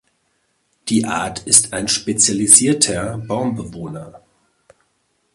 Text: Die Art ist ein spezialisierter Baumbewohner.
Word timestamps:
Die 0.89 1.05
Art 1.05 1.45
ist 1.45 1.73
ein 1.73 1.87
spezialisierter 1.87 3.19
Baumbewohner. 3.19 4.19